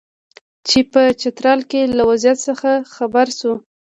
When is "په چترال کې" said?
0.91-1.81